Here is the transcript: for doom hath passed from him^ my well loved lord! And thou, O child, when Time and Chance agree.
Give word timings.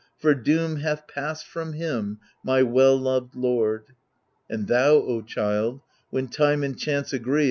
for 0.17 0.33
doom 0.33 0.77
hath 0.77 1.07
passed 1.07 1.45
from 1.45 1.73
him^ 1.73 2.17
my 2.43 2.63
well 2.63 2.97
loved 2.97 3.35
lord! 3.35 3.85
And 4.49 4.65
thou, 4.65 4.93
O 4.93 5.21
child, 5.21 5.81
when 6.09 6.27
Time 6.27 6.63
and 6.63 6.75
Chance 6.75 7.13
agree. 7.13 7.39